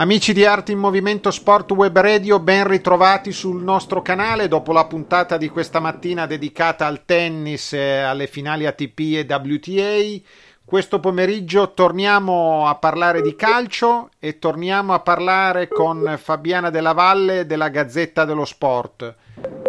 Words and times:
Amici 0.00 0.32
di 0.32 0.46
Arte 0.46 0.72
in 0.72 0.78
Movimento 0.78 1.30
Sport 1.30 1.72
Web 1.72 1.98
Radio, 1.98 2.40
ben 2.40 2.66
ritrovati 2.66 3.32
sul 3.32 3.62
nostro 3.62 4.00
canale 4.00 4.48
dopo 4.48 4.72
la 4.72 4.86
puntata 4.86 5.36
di 5.36 5.50
questa 5.50 5.78
mattina 5.78 6.24
dedicata 6.24 6.86
al 6.86 7.04
tennis, 7.04 7.74
alle 7.74 8.26
finali 8.26 8.64
ATP 8.64 8.98
e 8.98 9.26
WTA. 9.28 10.26
Questo 10.64 11.00
pomeriggio 11.00 11.74
torniamo 11.74 12.66
a 12.66 12.76
parlare 12.76 13.20
di 13.20 13.36
calcio 13.36 14.08
e 14.18 14.38
torniamo 14.38 14.94
a 14.94 15.00
parlare 15.00 15.68
con 15.68 16.16
Fabiana 16.16 16.70
Della 16.70 16.94
Valle 16.94 17.44
della 17.44 17.68
Gazzetta 17.68 18.24
dello 18.24 18.46
Sport. 18.46 19.14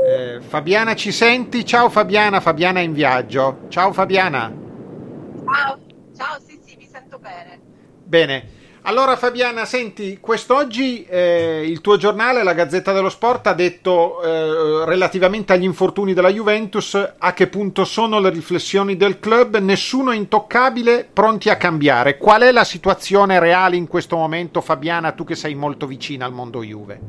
Eh, 0.07 0.39
Fabiana 0.39 0.95
ci 0.95 1.11
senti? 1.11 1.65
Ciao 1.65 1.89
Fabiana, 1.89 2.39
Fabiana 2.39 2.79
è 2.79 2.83
in 2.83 2.93
viaggio. 2.93 3.63
Ciao 3.67 3.91
Fabiana. 3.91 4.49
Ciao, 5.43 5.77
ciao, 6.15 6.39
sì 6.39 6.57
sì, 6.65 6.77
vi 6.77 6.87
sento 6.89 7.19
bene. 7.19 7.59
Bene. 8.05 8.59
Allora 8.83 9.15
Fabiana, 9.15 9.65
senti, 9.65 10.17
quest'oggi 10.19 11.05
eh, 11.05 11.63
il 11.67 11.81
tuo 11.81 11.97
giornale, 11.97 12.41
la 12.41 12.53
Gazzetta 12.53 12.91
dello 12.91 13.09
Sport, 13.09 13.45
ha 13.45 13.53
detto 13.53 14.23
eh, 14.23 14.85
relativamente 14.85 15.53
agli 15.53 15.65
infortuni 15.65 16.15
della 16.15 16.31
Juventus 16.31 17.13
a 17.15 17.33
che 17.33 17.45
punto 17.45 17.85
sono 17.85 18.19
le 18.19 18.31
riflessioni 18.31 18.97
del 18.97 19.19
club, 19.19 19.57
nessuno 19.57 20.09
è 20.09 20.15
intoccabile, 20.15 21.07
pronti 21.11 21.49
a 21.49 21.57
cambiare. 21.57 22.17
Qual 22.17 22.41
è 22.41 22.51
la 22.51 22.63
situazione 22.63 23.37
reale 23.37 23.75
in 23.75 23.87
questo 23.87 24.17
momento, 24.17 24.61
Fabiana, 24.61 25.11
tu 25.11 25.25
che 25.25 25.35
sei 25.35 25.53
molto 25.53 25.85
vicina 25.85 26.25
al 26.25 26.33
mondo 26.33 26.63
Juve? 26.63 26.99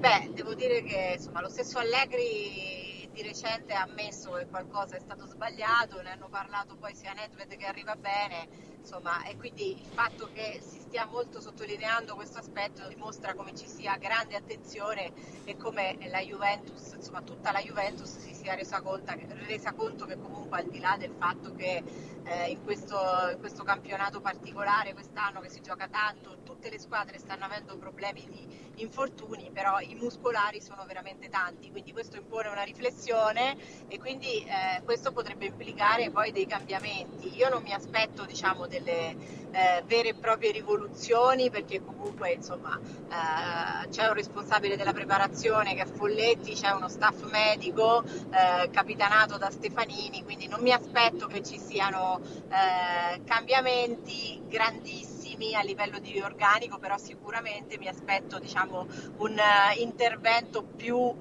Beh, 0.00 0.30
devo 0.34 0.54
dire 0.54 0.82
che 0.82 1.14
insomma, 1.18 1.40
lo 1.40 1.48
stesso 1.48 1.78
Allegri 1.78 3.08
di 3.12 3.22
recente 3.22 3.74
ha 3.74 3.82
ammesso 3.82 4.32
che 4.32 4.46
qualcosa 4.50 4.96
è 4.96 5.00
stato 5.00 5.26
sbagliato, 5.26 6.02
ne 6.02 6.10
hanno 6.10 6.28
parlato 6.28 6.74
poi 6.80 6.94
sia 6.94 7.12
Nedved 7.12 7.56
che 7.56 7.66
arriva 7.66 7.94
bene, 7.94 8.48
insomma, 8.80 9.22
e 9.24 9.36
quindi 9.36 9.78
il 9.78 9.86
fatto 9.92 10.28
che 10.32 10.60
si 10.60 10.80
stia 10.80 11.06
molto 11.06 11.40
sottolineando 11.40 12.14
questo 12.14 12.38
aspetto 12.38 12.86
dimostra 12.88 13.34
come 13.34 13.54
ci 13.54 13.68
sia 13.68 13.96
grande 13.96 14.34
attenzione 14.34 15.12
e 15.44 15.56
come 15.56 15.96
la 16.08 16.20
Juventus, 16.20 16.92
insomma 16.94 17.22
tutta 17.22 17.52
la 17.52 17.60
Juventus 17.60 18.18
si 18.18 18.34
sia 18.34 18.54
resa 18.54 18.80
conto, 18.80 19.12
resa 19.46 19.72
conto 19.72 20.06
che 20.06 20.18
comunque 20.18 20.58
al 20.58 20.68
di 20.68 20.80
là 20.80 20.96
del 20.98 21.14
fatto 21.16 21.54
che 21.54 21.82
eh, 22.24 22.50
in, 22.50 22.62
questo, 22.64 22.96
in, 23.32 23.38
questo, 23.38 23.62
campionato 23.62 24.20
particolare 24.20 24.92
quest'anno 24.92 25.40
che 25.40 25.48
si 25.48 25.60
gioca 25.60 25.88
tanto, 25.88 26.38
tutte 26.42 26.70
le 26.70 26.78
squadre 26.78 27.18
stanno 27.18 27.44
avendo 27.44 27.76
problemi 27.76 28.26
di 28.28 28.82
infortuni, 28.82 29.50
però 29.52 29.78
i 29.80 29.94
muscolari 29.94 30.60
sono 30.60 30.84
veramente 30.86 31.28
tanti, 31.28 31.70
quindi 31.70 31.92
questo 31.92 32.16
impone 32.16 32.48
una 32.48 32.62
riflessione 32.62 33.56
e 33.88 33.98
quindi 33.98 34.44
eh, 34.44 34.82
questo 34.84 35.12
potrebbe 35.12 35.46
implicare 35.46 36.10
poi 36.10 36.32
dei 36.32 36.46
cambiamenti. 36.46 37.34
Io 37.36 37.48
non 37.48 37.62
mi 37.62 37.72
aspetto 37.72 38.24
diciamo, 38.24 38.66
delle 38.70 39.16
eh, 39.50 39.82
vere 39.86 40.10
e 40.10 40.14
proprie 40.14 40.52
rivoluzioni 40.52 41.50
perché 41.50 41.82
comunque 41.84 42.32
insomma, 42.32 42.78
eh, 42.78 43.88
c'è 43.88 44.06
un 44.06 44.14
responsabile 44.14 44.76
della 44.76 44.92
preparazione 44.92 45.74
che 45.74 45.82
è 45.82 45.86
Folletti, 45.86 46.54
c'è 46.54 46.70
uno 46.70 46.88
staff 46.88 47.28
medico 47.30 48.02
eh, 48.04 48.70
capitanato 48.70 49.36
da 49.36 49.50
Stefanini, 49.50 50.22
quindi 50.22 50.46
non 50.46 50.60
mi 50.60 50.72
aspetto 50.72 51.26
che 51.26 51.42
ci 51.42 51.58
siano 51.58 52.20
eh, 52.48 53.22
cambiamenti 53.24 54.40
grandissimi 54.46 55.54
a 55.54 55.62
livello 55.62 55.98
di 55.98 56.20
organico, 56.20 56.78
però 56.78 56.96
sicuramente 56.98 57.78
mi 57.78 57.88
aspetto 57.88 58.38
diciamo, 58.38 58.86
un 59.18 59.32
uh, 59.32 59.80
intervento 59.80 60.62
più 60.62 60.96
uh, 60.96 61.16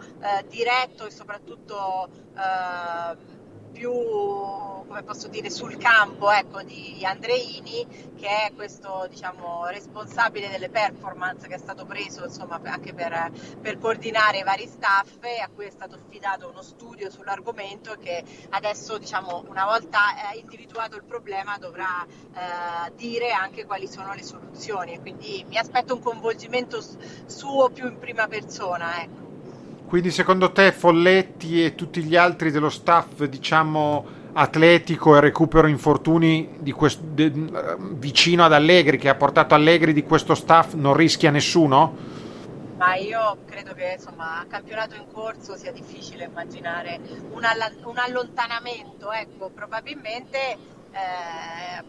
diretto 0.47 1.05
e 1.05 1.11
soprattutto 1.11 2.09
uh, 2.33 3.37
più, 3.71 3.91
come 3.91 5.03
posso 5.03 5.27
dire, 5.27 5.49
sul 5.49 5.77
campo 5.77 6.31
ecco, 6.31 6.61
di 6.61 7.03
Andreini, 7.05 7.85
che 8.17 8.27
è 8.27 8.51
questo 8.53 9.07
diciamo, 9.09 9.67
responsabile 9.67 10.49
delle 10.49 10.69
performance 10.69 11.47
che 11.47 11.55
è 11.55 11.57
stato 11.57 11.85
preso 11.85 12.25
insomma, 12.25 12.59
anche 12.63 12.93
per, 12.93 13.31
per, 13.61 13.77
coordinare 13.77 14.39
i 14.39 14.43
vari 14.43 14.67
staff 14.67 15.21
e 15.21 15.39
a 15.39 15.49
cui 15.53 15.65
è 15.65 15.69
stato 15.69 15.95
affidato 15.95 16.49
uno 16.49 16.61
studio 16.61 17.09
sull'argomento 17.09 17.95
che 17.99 18.23
adesso, 18.49 18.97
diciamo, 18.97 19.45
una 19.47 19.65
volta 19.65 20.31
eh, 20.33 20.39
individuato 20.39 20.95
il 20.95 21.03
problema, 21.03 21.57
dovrà 21.57 22.05
eh, 22.05 22.93
dire 22.95 23.31
anche 23.31 23.65
quali 23.65 23.87
sono 23.87 24.13
le 24.13 24.23
soluzioni. 24.23 24.99
Quindi 24.99 25.45
mi 25.47 25.57
aspetto 25.57 25.93
un 25.93 26.01
coinvolgimento 26.01 26.79
suo 27.25 27.69
più 27.69 27.87
in 27.87 27.97
prima 27.99 28.27
persona. 28.27 29.01
Ecco. 29.01 29.28
Quindi 29.89 30.11
secondo 30.11 30.51
te 30.51 30.71
Folletti 30.71 31.65
e 31.65 31.73
tutti 31.73 32.03
gli 32.03 32.15
altri 32.15 32.51
dello 32.51 32.69
staff, 32.69 33.23
diciamo, 33.23 34.05
atletico 34.33 35.17
e 35.17 35.19
recupero 35.19 35.65
infortuni 35.65 36.59
questo, 36.75 37.01
de, 37.03 37.31
vicino 37.93 38.43
ad 38.43 38.53
Allegri, 38.53 38.99
che 38.99 39.09
ha 39.09 39.15
portato 39.15 39.55
Allegri 39.55 39.91
di 39.91 40.03
questo 40.03 40.35
staff, 40.35 40.75
non 40.75 40.93
rischia 40.93 41.31
nessuno? 41.31 41.95
Ma 42.77 42.93
io 42.97 43.39
credo 43.47 43.73
che 43.73 43.93
insomma 43.97 44.41
a 44.41 44.45
campionato 44.45 44.93
in 44.93 45.07
corso 45.11 45.57
sia 45.57 45.71
difficile 45.71 46.25
immaginare 46.25 46.99
un, 47.31 47.43
all- 47.43 47.81
un 47.85 47.97
allontanamento, 47.97 49.11
ecco, 49.11 49.49
probabilmente 49.49 50.37
eh, 50.91 51.83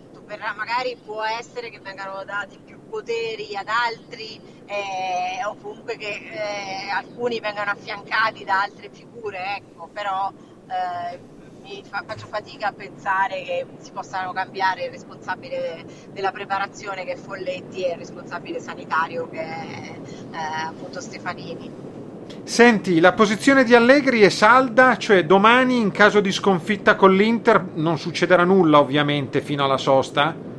magari 0.56 0.96
può 1.04 1.22
essere 1.22 1.68
che 1.68 1.80
vengano 1.80 2.24
dati 2.24 2.58
più 2.64 2.79
poteri 2.90 3.56
ad 3.56 3.68
altri 3.68 4.38
eh, 4.66 5.44
o 5.46 5.56
comunque 5.56 5.96
che 5.96 6.08
eh, 6.08 6.90
alcuni 6.90 7.40
vengano 7.40 7.70
affiancati 7.70 8.44
da 8.44 8.62
altre 8.62 8.90
figure, 8.92 9.56
ecco, 9.56 9.88
però 9.92 10.30
eh, 10.68 11.18
mi 11.62 11.82
fa, 11.88 12.02
faccio 12.06 12.26
fatica 12.26 12.68
a 12.68 12.72
pensare 12.72 13.42
che 13.42 13.66
si 13.78 13.90
possano 13.92 14.32
cambiare 14.32 14.84
il 14.84 14.90
responsabile 14.90 15.84
della 16.12 16.32
preparazione 16.32 17.04
che 17.04 17.12
è 17.12 17.16
Folletti 17.16 17.84
e 17.84 17.92
il 17.92 17.98
responsabile 17.98 18.60
sanitario 18.60 19.28
che 19.30 19.40
è 19.40 19.98
eh, 20.32 20.36
appunto 20.66 21.00
Stefanini. 21.00 21.88
Senti, 22.44 23.00
la 23.00 23.12
posizione 23.12 23.64
di 23.64 23.74
Allegri 23.74 24.20
è 24.20 24.28
salda, 24.28 24.96
cioè 24.96 25.24
domani 25.24 25.78
in 25.78 25.90
caso 25.90 26.20
di 26.20 26.30
sconfitta 26.32 26.94
con 26.94 27.14
l'Inter 27.14 27.64
non 27.74 27.98
succederà 27.98 28.44
nulla 28.44 28.78
ovviamente 28.78 29.40
fino 29.40 29.64
alla 29.64 29.76
sosta? 29.76 30.49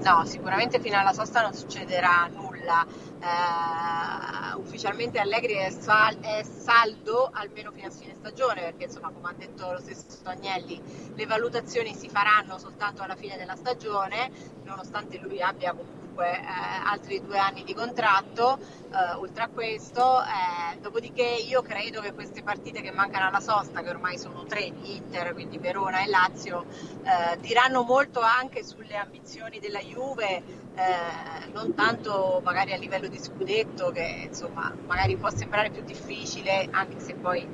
No, 0.00 0.24
sicuramente 0.24 0.80
fino 0.80 0.96
alla 0.96 1.12
sosta 1.12 1.42
non 1.42 1.52
succederà 1.52 2.28
nulla. 2.32 2.86
Uh, 3.20 4.60
ufficialmente 4.60 5.18
Allegri 5.18 5.54
è, 5.54 5.70
sal- 5.70 6.20
è, 6.20 6.42
saldo 6.44 7.28
almeno 7.32 7.72
fino 7.72 7.88
a 7.88 7.90
fine 7.90 8.14
stagione 8.14 8.60
perché 8.60 8.84
insomma 8.84 9.10
come 9.10 9.30
ha 9.30 9.34
detto 9.36 9.72
lo 9.72 9.80
stesso 9.80 10.20
Agnelli 10.22 10.80
le 11.14 11.26
valutazioni 11.26 11.94
si 11.94 12.08
faranno 12.08 12.58
soltanto 12.58 13.02
alla 13.02 13.16
fine 13.16 13.36
della 13.36 13.56
stagione 13.56 14.30
nonostante 14.62 15.18
lui 15.18 15.42
abbia 15.42 15.72
comunque 15.72 15.97
comunque 16.18 16.40
eh, 16.40 16.44
altri 16.84 17.22
due 17.24 17.38
anni 17.38 17.62
di 17.62 17.74
contratto, 17.74 18.58
eh, 18.58 19.14
oltre 19.14 19.44
a 19.44 19.48
questo, 19.48 20.20
eh, 20.22 20.78
dopodiché 20.80 21.22
io 21.22 21.62
credo 21.62 22.00
che 22.00 22.12
queste 22.12 22.42
partite 22.42 22.80
che 22.80 22.90
mancano 22.90 23.28
alla 23.28 23.40
sosta, 23.40 23.82
che 23.82 23.90
ormai 23.90 24.18
sono 24.18 24.44
tre, 24.44 24.64
Inter, 24.82 25.32
quindi 25.32 25.58
Verona 25.58 26.02
e 26.02 26.08
Lazio, 26.08 26.66
eh, 27.04 27.38
diranno 27.38 27.82
molto 27.82 28.20
anche 28.20 28.64
sulle 28.64 28.96
ambizioni 28.96 29.60
della 29.60 29.80
Juve, 29.80 30.42
eh, 30.74 31.46
non 31.52 31.74
tanto 31.74 32.40
magari 32.42 32.72
a 32.72 32.76
livello 32.76 33.06
di 33.06 33.18
scudetto, 33.18 33.90
che 33.90 34.24
insomma 34.26 34.74
magari 34.86 35.16
può 35.16 35.30
sembrare 35.30 35.70
più 35.70 35.82
difficile, 35.82 36.68
anche 36.72 36.98
se 36.98 37.14
poi 37.14 37.46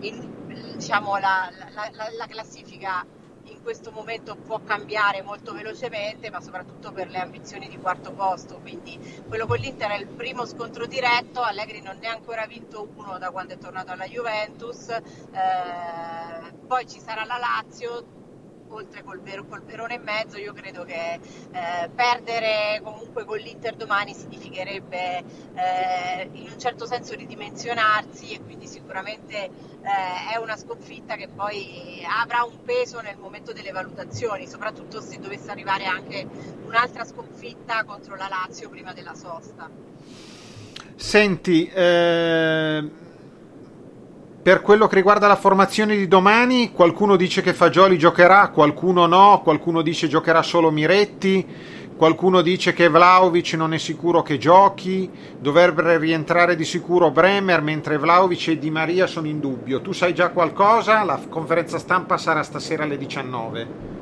in, 0.00 0.74
diciamo, 0.76 1.18
la, 1.18 1.50
la, 1.74 1.90
la, 1.92 2.08
la 2.16 2.26
classifica 2.26 3.04
in 3.46 3.62
questo 3.62 3.90
momento 3.90 4.36
può 4.36 4.60
cambiare 4.60 5.22
molto 5.22 5.52
velocemente, 5.52 6.30
ma 6.30 6.40
soprattutto 6.40 6.92
per 6.92 7.08
le 7.08 7.18
ambizioni 7.18 7.68
di 7.68 7.78
quarto 7.78 8.12
posto. 8.12 8.58
Quindi 8.60 8.98
quello 9.28 9.46
con 9.46 9.58
l'Inter 9.58 9.90
è 9.90 9.98
il 9.98 10.06
primo 10.06 10.44
scontro 10.46 10.86
diretto, 10.86 11.40
Allegri 11.40 11.80
non 11.80 11.98
ne 11.98 12.08
ha 12.08 12.12
ancora 12.12 12.46
vinto 12.46 12.88
uno 12.96 13.18
da 13.18 13.30
quando 13.30 13.54
è 13.54 13.58
tornato 13.58 13.92
alla 13.92 14.06
Juventus, 14.06 14.88
eh, 14.88 16.52
poi 16.66 16.86
ci 16.88 17.00
sarà 17.00 17.24
la 17.24 17.38
Lazio, 17.38 18.24
oltre 18.68 19.02
col, 19.02 19.20
vero, 19.20 19.44
col 19.46 19.62
verone 19.62 19.94
in 19.94 20.02
mezzo, 20.02 20.38
io 20.38 20.52
credo 20.52 20.84
che 20.84 21.14
eh, 21.14 21.88
perdere 21.94 22.80
comunque 22.82 23.24
con 23.24 23.38
l'Inter 23.38 23.76
domani 23.76 24.14
significherebbe 24.14 25.18
eh, 25.54 26.05
in 26.32 26.50
un 26.52 26.58
certo 26.58 26.86
senso 26.86 27.14
ridimensionarsi 27.14 28.32
e 28.32 28.40
quindi 28.42 28.66
sicuramente 28.66 29.36
eh, 29.36 30.34
è 30.34 30.38
una 30.38 30.56
sconfitta 30.56 31.16
che 31.16 31.28
poi 31.28 32.04
avrà 32.22 32.42
un 32.42 32.62
peso 32.64 33.00
nel 33.00 33.16
momento 33.18 33.52
delle 33.52 33.72
valutazioni, 33.72 34.46
soprattutto 34.46 35.00
se 35.00 35.18
dovesse 35.18 35.50
arrivare 35.50 35.84
anche 35.84 36.26
un'altra 36.64 37.04
sconfitta 37.04 37.84
contro 37.84 38.16
la 38.16 38.28
Lazio 38.28 38.68
prima 38.68 38.92
della 38.92 39.14
sosta. 39.14 39.68
Senti, 40.96 41.70
eh 41.72 43.04
per 44.46 44.60
quello 44.62 44.86
che 44.86 44.94
riguarda 44.94 45.26
la 45.26 45.34
formazione 45.34 45.96
di 45.96 46.06
domani, 46.06 46.70
qualcuno 46.70 47.16
dice 47.16 47.42
che 47.42 47.52
Fagioli 47.52 47.98
giocherà, 47.98 48.50
qualcuno 48.50 49.06
no, 49.06 49.40
qualcuno 49.42 49.82
dice 49.82 50.06
giocherà 50.06 50.40
solo 50.44 50.70
Miretti, 50.70 51.44
qualcuno 51.96 52.42
dice 52.42 52.72
che 52.72 52.88
Vlaovic 52.88 53.54
non 53.54 53.72
è 53.72 53.78
sicuro 53.78 54.22
che 54.22 54.38
giochi, 54.38 55.10
dovrebbe 55.38 55.96
rientrare 55.98 56.54
di 56.54 56.64
sicuro 56.64 57.10
Bremer, 57.10 57.62
mentre 57.62 57.98
Vlaovic 57.98 58.48
e 58.48 58.58
Di 58.58 58.70
Maria 58.70 59.06
sono 59.06 59.26
in 59.26 59.40
dubbio. 59.40 59.80
Tu 59.80 59.92
sai 59.92 60.14
già 60.14 60.28
qualcosa? 60.28 61.02
La 61.02 61.18
conferenza 61.28 61.78
stampa 61.78 62.18
sarà 62.18 62.42
stasera 62.42 62.84
alle 62.84 62.98
19. 62.98 63.94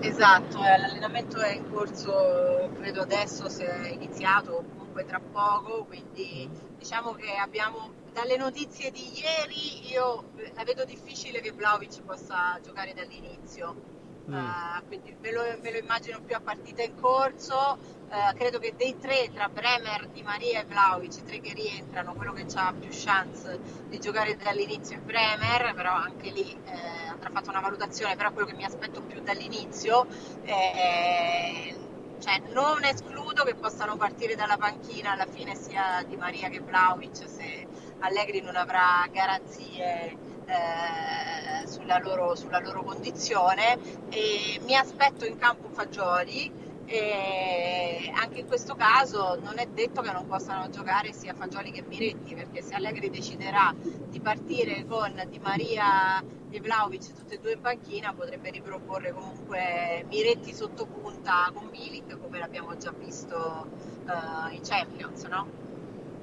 Esatto, 0.00 0.58
eh, 0.64 0.78
l'allenamento 0.78 1.38
è 1.38 1.52
in 1.54 1.70
corso, 1.70 2.70
credo 2.78 3.02
adesso 3.02 3.50
se 3.50 3.66
è 3.66 3.88
iniziato 3.88 4.64
comunque 4.70 5.04
tra 5.04 5.20
poco, 5.20 5.84
quindi 5.84 6.48
diciamo 6.78 7.12
che 7.12 7.34
abbiamo 7.36 7.90
dalle 8.12 8.36
notizie 8.38 8.90
di 8.90 9.20
ieri 9.20 9.90
io 9.90 10.30
la 10.54 10.64
vedo 10.64 10.84
difficile 10.84 11.40
che 11.40 11.52
Vlaovic 11.52 12.02
possa 12.02 12.58
giocare 12.62 12.94
dall'inizio. 12.94 13.99
Mm. 14.28 14.34
Uh, 14.34 14.86
quindi 14.86 15.16
me 15.20 15.32
lo, 15.32 15.42
me 15.62 15.72
lo, 15.72 15.78
immagino 15.78 16.20
più 16.20 16.34
a 16.34 16.40
partita 16.40 16.82
in 16.82 16.94
corso. 17.00 17.78
Uh, 18.10 18.34
credo 18.36 18.58
che 18.58 18.74
dei 18.76 18.98
tre, 18.98 19.30
tra 19.32 19.48
Bremer, 19.48 20.08
Di 20.08 20.22
Maria 20.22 20.60
e 20.60 20.64
Vlaovic, 20.64 21.16
i 21.18 21.24
tre 21.24 21.40
che 21.40 21.54
rientrano, 21.54 22.14
quello 22.14 22.32
che 22.32 22.44
ha 22.54 22.74
più 22.78 22.88
chance 22.90 23.58
di 23.88 23.98
giocare 23.98 24.36
dall'inizio 24.36 24.96
è 24.96 25.00
Bremer, 25.00 25.74
però 25.74 25.92
anche 25.92 26.30
lì 26.30 26.50
eh, 26.50 27.08
andrà 27.08 27.30
fatta 27.30 27.50
una 27.50 27.60
valutazione, 27.60 28.16
però 28.16 28.32
quello 28.32 28.48
che 28.48 28.54
mi 28.54 28.64
aspetto 28.64 29.00
più 29.02 29.20
dall'inizio 29.20 30.06
è 30.42 31.74
cioè, 32.20 32.38
non 32.52 32.84
escludo 32.84 33.44
che 33.44 33.54
possano 33.54 33.96
partire 33.96 34.34
dalla 34.34 34.58
panchina 34.58 35.12
alla 35.12 35.26
fine 35.26 35.54
sia 35.54 36.04
Di 36.06 36.16
Maria 36.16 36.48
che 36.50 36.60
Vlaovic 36.60 37.16
se 37.26 37.66
Allegri 38.00 38.42
non 38.42 38.56
avrà 38.56 39.06
garanzie 39.10 40.16
eh, 40.50 41.66
sulla, 41.68 41.98
loro, 41.98 42.34
sulla, 42.34 42.58
loro, 42.58 42.82
condizione 42.82 43.78
e 44.10 44.60
mi 44.64 44.74
aspetto 44.74 45.24
in 45.24 45.36
campo 45.36 45.68
Fagioli 45.68 46.68
e 46.86 48.10
anche 48.12 48.40
in 48.40 48.46
questo 48.48 48.74
caso 48.74 49.38
non 49.40 49.58
è 49.58 49.66
detto 49.66 50.02
che 50.02 50.10
non 50.10 50.26
possano 50.26 50.68
giocare 50.70 51.12
sia 51.12 51.34
Fagioli 51.34 51.70
che 51.70 51.82
Miretti 51.82 52.34
perché 52.34 52.62
se 52.62 52.74
Allegri 52.74 53.10
deciderà 53.10 53.72
di 53.78 54.18
partire 54.18 54.84
con 54.86 55.22
Di 55.28 55.38
Maria 55.38 56.20
e 56.50 56.60
Vlaovic 56.60 57.12
tutti 57.12 57.34
e 57.34 57.38
due 57.38 57.52
in 57.52 57.60
panchina 57.60 58.12
potrebbe 58.12 58.50
riproporre 58.50 59.12
comunque 59.12 60.04
Miretti 60.08 60.52
sotto 60.52 60.86
punta 60.86 61.48
con 61.54 61.68
Milik 61.70 62.18
come 62.18 62.38
l'abbiamo 62.40 62.76
già 62.76 62.90
visto 62.90 63.68
uh, 64.06 64.52
in 64.52 64.60
Champions 64.62 65.22
no? 65.24 65.69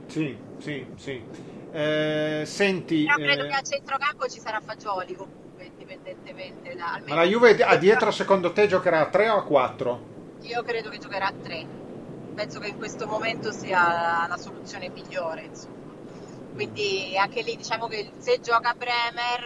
Sì, 0.08 0.38
sì, 0.58 0.86
sì 0.96 1.24
eh, 1.72 2.44
senti, 2.46 3.06
Però 3.06 3.18
credo 3.18 3.44
eh... 3.44 3.48
che 3.50 3.54
a 3.54 3.62
centrocampo 3.62 4.28
ci 4.28 4.40
sarà 4.40 4.60
Fagioli 4.62 5.16
comunque, 5.16 5.66
indipendentemente 5.66 6.76
da... 6.76 7.00
Ma 7.06 7.16
la 7.16 7.24
Juve 7.24 7.62
a 7.64 7.76
dietro 7.76 8.10
secondo 8.12 8.52
te 8.52 8.68
giocherà 8.68 9.02
a 9.02 9.10
3 9.10 9.30
o 9.30 9.38
a 9.38 9.44
4? 9.44 10.16
Io 10.42 10.64
credo 10.64 10.90
che 10.90 10.98
giocherà 10.98 11.28
a 11.28 11.34
3. 11.34 11.86
Penso 12.34 12.60
che 12.60 12.68
in 12.68 12.78
questo 12.78 13.06
momento 13.06 13.52
sia 13.52 14.26
la 14.28 14.38
soluzione 14.38 14.90
migliore, 14.90 15.44
insomma. 15.44 15.76
Quindi 16.54 17.16
anche 17.18 17.44
lì 17.44 17.56
diciamo 17.56 17.88
che 17.88 18.12
se 18.18 18.40
gioca 18.42 18.74
Bremer 18.74 19.44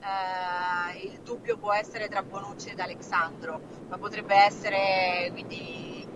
eh, 0.00 1.06
il 1.06 1.20
dubbio 1.20 1.56
può 1.56 1.72
essere 1.72 2.08
tra 2.08 2.22
Bonucci 2.22 2.68
ed 2.68 2.80
Alexandro, 2.80 3.60
ma 3.88 3.96
potrebbe 3.96 4.34
essere 4.34 5.30
quindi 5.32 6.06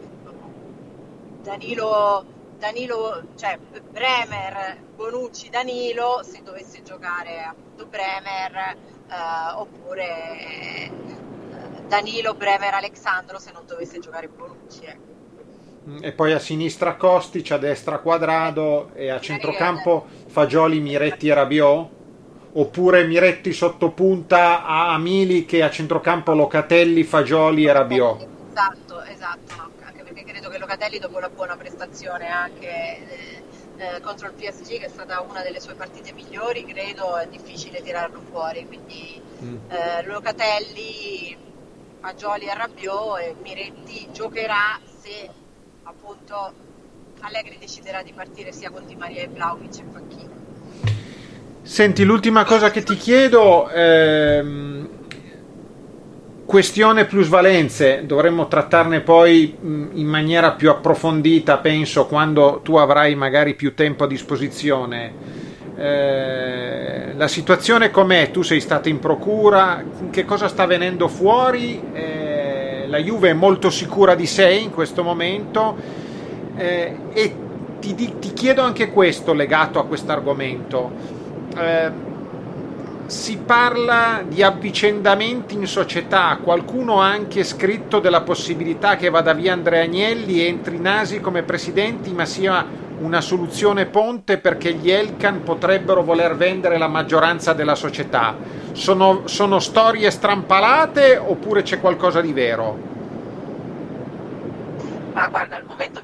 Danilo 1.42 2.35
Danilo, 2.58 3.22
cioè 3.36 3.58
Bremer, 3.90 4.78
Bonucci, 4.94 5.50
Danilo, 5.50 6.20
se 6.22 6.40
dovesse 6.42 6.82
giocare 6.82 7.42
appunto 7.42 7.86
Bremer, 7.86 8.76
eh, 9.08 9.52
oppure 9.54 10.06
eh, 10.38 10.90
Danilo, 11.86 12.34
Bremer, 12.34 12.74
Alexandro 12.74 13.38
se 13.38 13.52
non 13.52 13.64
dovesse 13.66 13.98
giocare 13.98 14.28
Bonucci. 14.28 14.84
Ecco. 14.84 15.14
E 16.00 16.12
poi 16.12 16.32
a 16.32 16.40
sinistra 16.40 16.96
Kostic, 16.96 17.52
a 17.52 17.58
destra 17.58 17.98
Quadrado 17.98 18.90
e 18.94 19.08
a 19.08 19.20
centrocampo 19.20 20.06
Fagioli, 20.26 20.80
Miretti 20.80 21.28
e 21.28 21.34
Rabiot? 21.34 21.88
Oppure 22.54 23.04
Miretti 23.04 23.52
sotto 23.52 23.90
punta 23.90 24.64
a 24.64 24.98
Milik 24.98 25.52
e 25.52 25.62
a 25.62 25.70
centrocampo 25.70 26.34
Locatelli, 26.34 27.04
Fagioli 27.04 27.66
e 27.66 27.72
Rabiot? 27.72 28.26
Esatto, 28.50 29.02
esatto. 29.02 29.45
Locatelli 30.66 30.98
dopo 30.98 31.20
la 31.20 31.28
buona 31.28 31.56
prestazione 31.56 32.26
anche 32.26 32.66
eh, 32.66 33.42
eh 33.76 34.00
contro 34.00 34.26
il 34.26 34.32
PSG 34.32 34.80
che 34.80 34.86
è 34.86 34.88
stata 34.88 35.20
una 35.20 35.40
delle 35.42 35.60
sue 35.60 35.74
partite 35.74 36.12
migliori 36.12 36.64
credo 36.64 37.18
è 37.18 37.28
difficile 37.28 37.80
tirarlo 37.82 38.20
fuori 38.28 38.66
quindi 38.66 39.22
mm. 39.44 39.56
eh, 39.70 40.02
Locatelli 40.06 41.36
Fagioli 42.00 42.46
e 42.46 42.54
Rabiot 42.54 43.18
e 43.20 43.36
Miretti 43.40 44.08
giocherà 44.12 44.80
se 45.00 45.30
appunto 45.84 46.52
Allegri 47.20 47.58
deciderà 47.60 48.02
di 48.02 48.12
partire 48.12 48.50
sia 48.50 48.70
con 48.70 48.84
Di 48.86 48.96
Maria 48.96 49.22
e 49.22 49.28
Vlaovic 49.28 49.78
in 49.78 49.92
panchina 49.92 50.34
Senti, 51.62 52.04
l'ultima 52.04 52.44
cosa 52.44 52.70
che 52.70 52.84
ti 52.84 52.96
chiedo, 52.96 53.68
ehm, 53.68 54.85
Questione 56.46 57.06
plusvalenze, 57.06 58.04
dovremmo 58.06 58.46
trattarne 58.46 59.00
poi 59.00 59.56
in 59.60 60.06
maniera 60.06 60.52
più 60.52 60.70
approfondita, 60.70 61.58
penso, 61.58 62.06
quando 62.06 62.60
tu 62.62 62.76
avrai 62.76 63.16
magari 63.16 63.54
più 63.54 63.74
tempo 63.74 64.04
a 64.04 64.06
disposizione. 64.06 65.12
Eh, 65.76 67.14
la 67.16 67.26
situazione 67.26 67.90
com'è? 67.90 68.30
Tu 68.30 68.42
sei 68.42 68.60
stata 68.60 68.88
in 68.88 69.00
procura, 69.00 69.82
che 70.10 70.24
cosa 70.24 70.46
sta 70.46 70.66
venendo 70.66 71.08
fuori? 71.08 71.82
Eh, 71.92 72.84
la 72.86 72.98
Juve 72.98 73.30
è 73.30 73.34
molto 73.34 73.68
sicura 73.68 74.14
di 74.14 74.26
sé 74.26 74.48
in 74.50 74.70
questo 74.70 75.02
momento 75.02 75.76
eh, 76.56 76.96
e 77.12 77.34
ti, 77.80 77.94
ti, 77.94 78.32
chiedo 78.32 78.62
anche 78.62 78.92
questo 78.92 79.32
legato 79.32 79.80
a 79.80 79.84
questo 79.84 80.12
argomento 80.12 80.92
eh, 81.56 82.14
si 83.06 83.38
parla 83.38 84.22
di 84.26 84.42
avvicendamenti 84.42 85.54
in 85.54 85.66
società, 85.66 86.38
qualcuno 86.42 87.00
ha 87.00 87.08
anche 87.08 87.44
scritto 87.44 88.00
della 88.00 88.22
possibilità 88.22 88.96
che 88.96 89.10
vada 89.10 89.32
via 89.32 89.52
Andrea 89.52 89.84
Agnelli 89.84 90.40
e 90.40 90.46
entri 90.46 90.78
Nasi 90.78 91.20
come 91.20 91.42
presidenti, 91.42 92.12
ma 92.12 92.24
sia 92.24 92.66
una 92.98 93.20
soluzione 93.20 93.86
ponte 93.86 94.38
perché 94.38 94.72
gli 94.74 94.90
Elkan 94.90 95.42
potrebbero 95.42 96.02
voler 96.02 96.36
vendere 96.36 96.78
la 96.78 96.88
maggioranza 96.88 97.52
della 97.52 97.74
società. 97.74 98.34
Sono, 98.72 99.22
sono 99.26 99.60
storie 99.60 100.10
strampalate 100.10 101.16
oppure 101.16 101.62
c'è 101.62 101.80
qualcosa 101.80 102.20
di 102.20 102.32
vero? 102.32 102.94
Ma 105.12 105.28
guarda, 105.28 105.56
al 105.56 105.64
momento 105.66 106.00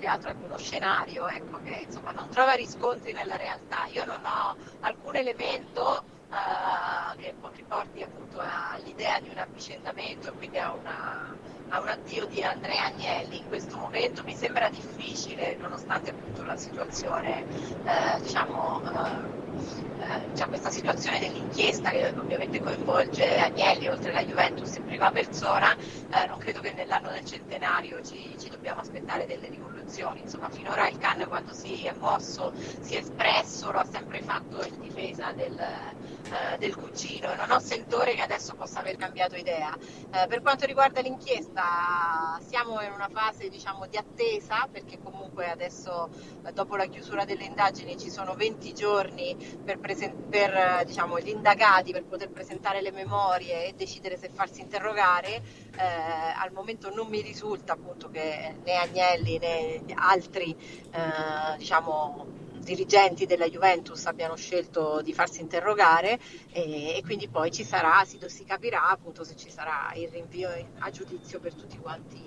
che 0.00 0.06
altro 0.06 0.30
è 0.30 0.34
uno 0.42 0.58
scenario 0.58 1.28
ecco, 1.28 1.60
che 1.62 1.84
insomma, 1.86 2.10
non 2.10 2.28
trova 2.30 2.54
riscontri 2.54 3.12
nella 3.12 3.36
realtà. 3.36 3.86
Io 3.92 4.04
non 4.06 4.18
ho 4.24 4.56
alcun 4.80 5.14
elemento 5.14 6.02
uh, 6.28 7.16
che 7.16 7.34
riporti 7.54 8.02
appunto 8.02 8.40
all'idea 8.40 9.20
di 9.20 9.28
un 9.28 9.38
avvicendamento 9.38 10.28
e 10.28 10.32
quindi 10.32 10.58
a, 10.58 10.72
una, 10.72 11.36
a, 11.68 11.80
un 11.80 11.88
addio 11.88 12.26
di 12.26 12.42
Andrea 12.42 12.86
Agnelli. 12.86 13.38
In 13.38 13.48
questo 13.48 13.76
momento 13.76 14.24
mi 14.24 14.34
sembra 14.34 14.68
difficile, 14.70 15.56
nonostante 15.60 16.10
appunto 16.10 16.42
la 16.42 16.56
situazione, 16.56 17.44
uh, 17.84 18.20
diciamo. 18.20 18.80
Uh, 18.82 19.38
c'è 20.32 20.46
questa 20.46 20.70
situazione 20.70 21.18
dell'inchiesta 21.18 21.90
che 21.90 22.12
ovviamente 22.16 22.60
coinvolge 22.60 23.38
Agnelli 23.38 23.88
oltre 23.88 24.10
alla 24.10 24.24
Juventus 24.24 24.76
in 24.76 24.84
prima 24.84 25.10
persona, 25.10 25.76
eh, 26.12 26.26
non 26.26 26.38
credo 26.38 26.60
che 26.60 26.72
nell'anno 26.72 27.10
del 27.10 27.24
centenario 27.24 28.02
ci, 28.02 28.36
ci, 28.38 28.48
dobbiamo 28.48 28.80
aspettare 28.80 29.26
delle 29.26 29.48
rivoluzioni, 29.48 30.20
insomma 30.20 30.50
finora 30.50 30.88
il 30.88 30.98
Can 30.98 31.24
quando 31.28 31.52
si 31.52 31.84
è 31.84 31.94
mosso, 31.98 32.52
si 32.80 32.94
è 32.94 32.98
espresso, 32.98 33.70
lo 33.70 33.78
ha 33.78 33.84
sempre 33.84 34.20
fatto 34.22 34.64
in 34.64 34.80
difesa 34.80 35.32
del, 35.32 35.58
eh, 35.58 36.58
del 36.58 36.74
cugino, 36.74 37.34
non 37.34 37.50
ho 37.50 37.60
sentore 37.60 38.14
che 38.14 38.22
adesso 38.22 38.54
possa 38.54 38.80
aver 38.80 38.96
cambiato 38.96 39.36
idea. 39.36 39.72
Eh, 39.76 40.26
per 40.26 40.42
quanto 40.42 40.66
riguarda 40.66 41.00
l'inchiesta 41.00 42.38
siamo 42.46 42.80
in 42.82 42.92
una 42.92 43.08
fase 43.12 43.48
diciamo, 43.48 43.86
di 43.86 43.96
attesa 43.96 44.68
perché 44.70 44.98
comunque 45.00 45.48
adesso 45.48 46.08
eh, 46.44 46.52
dopo 46.52 46.76
la 46.76 46.86
chiusura 46.86 47.24
delle 47.24 47.44
indagini 47.44 47.96
ci 47.96 48.10
sono 48.10 48.34
20 48.34 48.72
giorni 48.74 49.36
per, 49.64 49.78
presen- 49.78 50.28
per 50.28 50.84
diciamo, 50.84 51.20
gli 51.20 51.28
indagati 51.28 51.92
per 51.92 52.04
poter 52.04 52.30
presentare 52.30 52.80
le 52.80 52.90
memorie 52.90 53.66
e 53.66 53.74
decidere 53.74 54.16
se 54.16 54.28
farsi 54.28 54.60
interrogare, 54.60 55.42
eh, 55.76 55.99
al 56.00 56.52
momento 56.52 56.92
non 56.94 57.08
mi 57.08 57.20
risulta 57.20 57.72
appunto 57.72 58.08
che 58.10 58.56
né 58.64 58.74
Agnelli 58.74 59.38
né 59.38 59.82
altri 59.94 60.56
eh, 60.90 61.56
diciamo, 61.56 62.26
dirigenti 62.60 63.26
della 63.26 63.48
Juventus 63.48 64.06
abbiano 64.06 64.36
scelto 64.36 65.00
di 65.02 65.12
farsi 65.12 65.40
interrogare 65.40 66.18
e, 66.52 66.96
e 66.96 67.02
quindi 67.02 67.28
poi 67.28 67.50
ci 67.50 67.64
sarà, 67.64 68.04
si, 68.04 68.18
si, 68.26 68.44
capirà 68.44 68.88
appunto 68.88 69.24
se 69.24 69.34
ci 69.36 69.50
sarà 69.50 69.92
il 69.94 70.08
rinvio 70.08 70.50
a 70.78 70.90
giudizio 70.90 71.40
per 71.40 71.54
tutti 71.54 71.78
quanti 71.78 72.22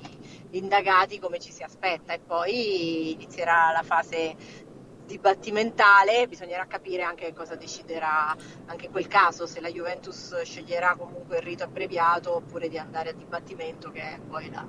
gli 0.50 0.58
indagati 0.58 1.20
come 1.20 1.40
ci 1.40 1.52
si 1.52 1.64
aspetta. 1.64 2.14
E 2.14 2.20
poi 2.20 3.12
inizierà 3.12 3.72
la 3.72 3.84
fase 3.84 4.72
dibattimentale, 5.06 6.28
bisognerà 6.28 6.66
capire 6.66 7.04
anche 7.04 7.34
cosa 7.34 7.56
deciderà 7.56 8.36
anche 8.66 8.90
quel 8.90 9.08
caso, 9.08 9.46
se 9.46 9.60
la 9.60 9.70
Juventus 9.70 10.42
sceglierà 10.42 10.96
comunque 10.96 11.38
il 11.38 11.44
rito 11.44 11.64
abbreviato 11.64 12.36
oppure 12.36 12.70
di 12.70 12.78
andare 12.78 13.10
a 13.10 13.14
dibattimento 13.14 13.92
che 13.92 14.02
è 14.02 14.20
poi 14.20 14.50
la, 14.50 14.66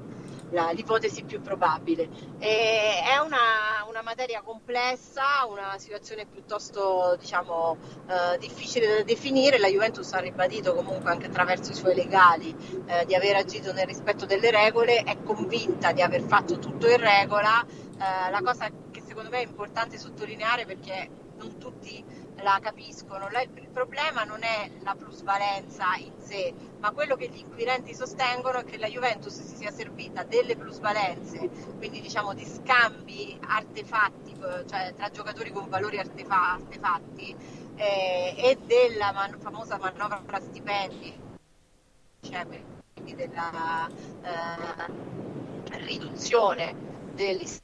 la, 0.50 0.70
l'ipotesi 0.70 1.24
più 1.24 1.40
probabile. 1.40 2.08
E 2.38 3.00
è 3.02 3.18
una, 3.18 3.84
una, 3.88 4.02
materia 4.02 4.42
complessa, 4.42 5.46
una 5.48 5.78
situazione 5.78 6.26
piuttosto 6.26 7.16
diciamo, 7.18 7.76
eh, 8.08 8.38
difficile 8.38 8.98
da 8.98 9.02
definire. 9.02 9.58
La 9.58 9.68
Juventus 9.68 10.12
ha 10.12 10.18
ribadito 10.18 10.74
comunque 10.74 11.10
anche 11.10 11.26
attraverso 11.26 11.70
i 11.70 11.74
suoi 11.74 11.94
legali 11.94 12.54
eh, 12.86 13.04
di 13.06 13.14
aver 13.14 13.36
agito 13.36 13.72
nel 13.72 13.86
rispetto 13.86 14.26
delle 14.26 14.50
regole, 14.50 15.02
è 15.02 15.16
convinta 15.22 15.92
di 15.92 16.02
aver 16.02 16.22
fatto 16.22 16.58
tutto 16.58 16.88
in 16.88 16.98
regola. 16.98 17.64
Eh, 17.64 18.30
la 18.30 18.40
cosa 18.42 18.68
secondo 19.14 19.30
me 19.30 19.42
è 19.42 19.46
importante 19.46 19.96
sottolineare 19.96 20.66
perché 20.66 21.08
non 21.36 21.56
tutti 21.58 22.04
la 22.38 22.58
capiscono. 22.60 23.28
il 23.28 23.68
problema 23.72 24.24
non 24.24 24.42
è 24.42 24.68
la 24.82 24.96
plusvalenza 24.96 25.94
in 25.98 26.12
sé, 26.18 26.52
ma 26.80 26.90
quello 26.90 27.14
che 27.14 27.28
gli 27.28 27.38
inquirenti 27.38 27.94
sostengono 27.94 28.58
è 28.58 28.64
che 28.64 28.76
la 28.76 28.88
Juventus 28.88 29.40
si 29.40 29.54
sia 29.54 29.70
servita 29.70 30.24
delle 30.24 30.56
plusvalenze, 30.56 31.48
quindi 31.76 32.00
diciamo 32.00 32.34
di 32.34 32.44
scambi 32.44 33.38
artefatti, 33.40 34.34
cioè 34.66 34.92
tra 34.96 35.10
giocatori 35.10 35.52
con 35.52 35.68
valori 35.68 35.98
artefatti, 35.98 37.36
eh, 37.76 38.34
e 38.36 38.58
della 38.66 39.12
man- 39.12 39.38
famosa 39.38 39.78
manovra 39.78 40.40
stipendi, 40.40 41.16
cioè 42.20 42.44
quindi 42.94 43.14
della 43.14 43.88
eh, 44.22 45.84
riduzione 45.84 46.74
degli 47.14 47.44
stipendi 47.44 47.63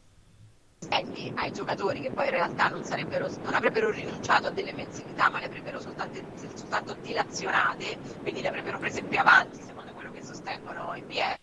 ai 0.89 1.53
giocatori 1.53 2.01
che 2.01 2.11
poi 2.11 2.25
in 2.27 2.31
realtà 2.31 2.69
non, 2.69 2.83
non 2.83 3.55
avrebbero 3.55 3.91
rinunciato 3.91 4.47
a 4.47 4.51
delle 4.51 4.73
mensilità 4.73 5.29
ma 5.29 5.39
le 5.39 5.47
avrebbero 5.47 5.79
soltanto, 5.79 6.21
soltanto 6.55 6.95
dilazionate, 6.95 7.99
quindi 8.23 8.41
le 8.41 8.49
avrebbero 8.49 8.79
prese 8.79 9.03
più 9.03 9.19
avanti 9.19 9.61
secondo 9.61 9.93
quello 9.93 10.11
che 10.13 10.23
sostengono 10.23 10.95
i 10.95 11.03
BF 11.03 11.39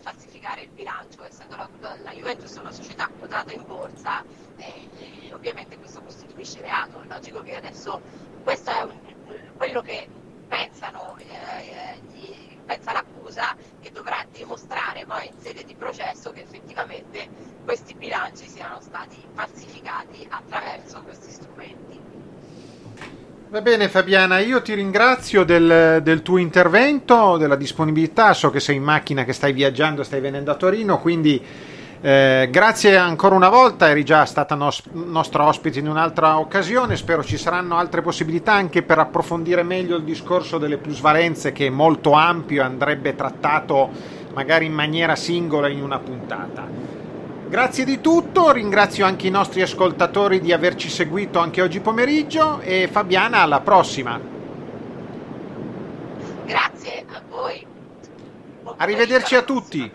falsificare 0.00 0.62
il 0.62 0.70
bilancio, 0.70 1.24
essendo 1.24 1.56
la, 1.56 1.68
la, 2.02 2.12
Juventus 2.12 2.54
una 2.56 2.70
società 2.70 3.08
quotata 3.18 3.52
in 3.52 3.64
borsa, 3.66 4.22
eh, 4.56 4.88
eh, 4.98 5.32
ovviamente 5.32 5.76
questo 5.78 6.00
costituisce 6.02 6.60
reato. 6.60 7.00
È 7.00 7.06
logico 7.06 7.42
che 7.42 7.56
adesso 7.56 8.00
questo 8.42 8.70
è 8.70 8.82
un, 8.82 8.92
quello 9.56 9.80
che 9.80 10.08
pensano 10.46 11.16
eh, 11.18 11.24
eh 11.24 12.00
gli, 12.12 12.58
pensa 12.64 12.92
dovrà 12.92 13.03
poi 15.06 15.26
in 15.26 15.40
sede 15.40 15.64
di 15.64 15.74
processo 15.74 16.30
che 16.32 16.42
effettivamente 16.42 17.28
questi 17.64 17.94
bilanci 17.94 18.48
siano 18.48 18.78
stati 18.80 19.16
falsificati 19.34 20.26
attraverso 20.28 21.02
questi 21.02 21.30
strumenti. 21.30 22.00
Va 23.48 23.60
bene 23.60 23.88
Fabiana, 23.88 24.38
io 24.38 24.62
ti 24.62 24.74
ringrazio 24.74 25.44
del, 25.44 26.00
del, 26.02 26.22
tuo 26.22 26.38
intervento, 26.38 27.36
della 27.36 27.54
disponibilità, 27.54 28.32
so 28.32 28.50
che 28.50 28.58
sei 28.58 28.76
in 28.76 28.82
macchina, 28.82 29.24
che 29.24 29.32
stai 29.32 29.52
viaggiando, 29.52 30.02
stai 30.02 30.20
venendo 30.20 30.50
a 30.50 30.56
Torino, 30.56 30.98
quindi 30.98 31.40
eh, 32.00 32.48
grazie 32.50 32.96
ancora 32.96 33.34
una 33.34 33.48
volta, 33.48 33.88
eri 33.88 34.04
già 34.04 34.26
stata 34.26 34.54
nos- 34.54 34.82
nostra 34.92 35.46
ospite 35.46 35.78
in 35.78 35.88
un'altra 35.88 36.38
occasione, 36.38 36.96
spero 36.96 37.22
ci 37.22 37.38
saranno 37.38 37.76
altre 37.76 38.02
possibilità 38.02 38.52
anche 38.52 38.82
per 38.82 38.98
approfondire 38.98 39.62
meglio 39.62 39.96
il 39.96 40.02
discorso 40.02 40.58
delle 40.58 40.76
plusvalenze 40.76 41.52
che 41.52 41.66
è 41.66 41.70
molto 41.70 42.12
ampio 42.12 42.62
andrebbe 42.62 43.14
trattato 43.14 43.88
magari 44.34 44.66
in 44.66 44.72
maniera 44.72 45.16
singola 45.16 45.68
in 45.68 45.82
una 45.82 45.98
puntata. 45.98 46.68
Grazie 47.48 47.84
di 47.84 48.00
tutto, 48.00 48.50
ringrazio 48.50 49.06
anche 49.06 49.28
i 49.28 49.30
nostri 49.30 49.62
ascoltatori 49.62 50.40
di 50.40 50.52
averci 50.52 50.88
seguito 50.88 51.38
anche 51.38 51.62
oggi 51.62 51.80
pomeriggio 51.80 52.60
e 52.60 52.88
Fabiana 52.90 53.38
alla 53.38 53.60
prossima. 53.60 54.20
Grazie 56.44 57.04
a 57.12 57.22
voi. 57.30 57.66
Arrivederci 58.76 59.36
a 59.36 59.42
tutti. 59.42 59.90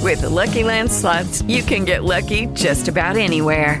With 0.00 0.20
the 0.20 0.28
Lucky 0.28 0.62
Land 0.62 0.90
slots, 0.90 1.42
you 1.46 1.62
can 1.62 1.84
get 1.84 2.04
lucky 2.04 2.46
just 2.54 2.88
about 2.88 3.16
anywhere. 3.16 3.80